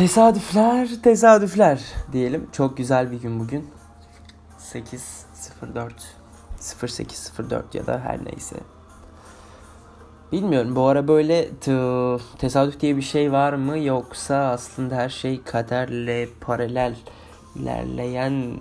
Tesadüfler, 0.00 0.88
tesadüfler 1.02 1.80
diyelim. 2.12 2.48
Çok 2.52 2.76
güzel 2.76 3.12
bir 3.12 3.20
gün 3.20 3.40
bugün. 3.40 3.70
8.04 4.58 5.90
08.04 6.60 7.62
ya 7.74 7.86
da 7.86 8.00
her 8.00 8.24
neyse. 8.24 8.56
Bilmiyorum 10.32 10.76
bu 10.76 10.86
ara 10.86 11.08
böyle 11.08 11.48
tesadüf 12.38 12.80
diye 12.80 12.96
bir 12.96 13.02
şey 13.02 13.32
var 13.32 13.52
mı 13.52 13.78
yoksa 13.78 14.36
aslında 14.36 14.96
her 14.96 15.08
şey 15.08 15.42
kaderle 15.42 16.28
paralel 16.40 16.96
ilerleyen 17.56 18.56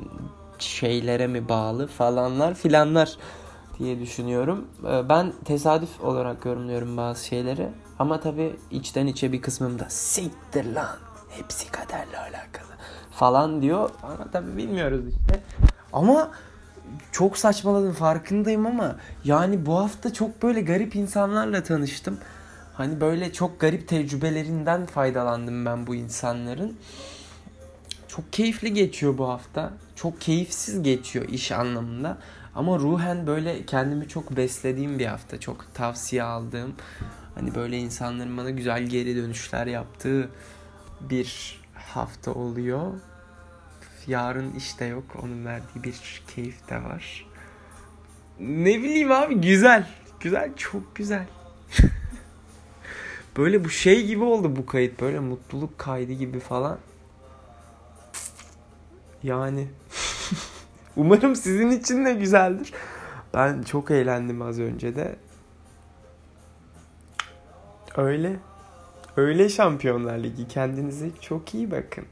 şeylere 0.58 1.28
mi 1.28 1.50
bağlı 1.50 1.88
falanlar 1.88 2.54
filanlar 2.54 3.18
diye 3.78 4.00
düşünüyorum. 4.00 4.68
Ee, 4.88 5.10
ben 5.10 5.34
tesadüf 5.46 6.02
olarak 6.02 6.46
yorumluyorum 6.46 6.98
bazı 6.98 7.26
şeyleri. 7.26 7.70
Ama 8.00 8.20
tabii 8.20 8.56
içten 8.72 9.08
içe 9.08 9.32
bir 9.32 9.42
kısmımda 9.42 9.86
siktir 9.90 10.74
lan 10.74 11.09
hepsi 11.30 11.72
kaderle 11.72 12.18
alakalı 12.18 12.70
falan 13.12 13.62
diyor. 13.62 13.90
Ama 14.04 14.32
tabii 14.32 14.58
bilmiyoruz 14.58 15.02
işte. 15.08 15.44
Ama 15.94 16.32
çok 17.12 17.38
saçmaladım 17.38 17.94
farkındayım 17.94 18.66
ama 18.66 18.96
yani 19.24 19.66
bu 19.66 19.78
hafta 19.80 20.14
çok 20.14 20.44
böyle 20.44 20.62
garip 20.62 20.96
insanlarla 20.96 21.64
tanıştım. 21.64 22.18
Hani 22.74 23.02
böyle 23.02 23.34
çok 23.34 23.60
garip 23.60 23.88
tecrübelerinden 23.88 24.86
faydalandım 24.86 25.66
ben 25.66 25.88
bu 25.88 25.96
insanların. 25.96 26.78
Çok 28.08 28.34
keyifli 28.34 28.74
geçiyor 28.74 29.18
bu 29.18 29.30
hafta. 29.30 29.74
Çok 29.96 30.22
keyifsiz 30.22 30.84
geçiyor 30.84 31.30
iş 31.30 31.52
anlamında. 31.52 32.18
Ama 32.56 32.80
ruhen 32.80 33.28
böyle 33.28 33.66
kendimi 33.66 34.08
çok 34.08 34.38
beslediğim 34.38 35.00
bir 35.00 35.06
hafta. 35.06 35.40
Çok 35.40 35.66
tavsiye 35.74 36.24
aldığım. 36.24 36.74
Hani 37.36 37.56
böyle 37.56 37.78
insanların 37.78 38.38
bana 38.38 38.50
güzel 38.50 38.84
geri 38.84 39.16
dönüşler 39.16 39.68
yaptığı 39.68 40.30
bir 41.02 41.60
hafta 41.74 42.34
oluyor. 42.34 42.94
Yarın 44.08 44.54
işte 44.58 44.86
yok. 44.86 45.04
Onun 45.24 45.46
verdiği 45.46 45.84
bir 45.84 46.24
keyif 46.36 46.70
de 46.70 46.84
var. 46.84 47.26
Ne 48.40 48.84
bileyim 48.84 49.12
abi 49.12 49.36
güzel. 49.36 49.90
Güzel 50.20 50.56
çok 50.56 50.96
güzel. 50.96 51.26
böyle 53.38 53.64
bu 53.64 53.70
şey 53.70 54.06
gibi 54.06 54.24
oldu 54.24 54.56
bu 54.56 54.66
kayıt. 54.66 55.02
Böyle 55.02 55.20
mutluluk 55.20 55.78
kaydı 55.78 56.14
gibi 56.14 56.40
falan. 56.40 56.78
Yani 59.24 59.68
umarım 60.96 61.36
sizin 61.36 61.72
için 61.72 62.06
de 62.06 62.14
güzeldir. 62.14 62.74
Ben 63.34 63.64
çok 63.64 63.92
eğlendim 63.92 64.42
az 64.42 64.60
önce 64.60 64.96
de. 64.96 65.16
Öyle. 67.98 68.40
Öyle 69.20 69.50
Şampiyonlar 69.50 70.18
Ligi. 70.18 70.48
Kendinize 70.48 71.10
çok 71.22 71.54
iyi 71.56 71.72
bakın. 71.72 72.06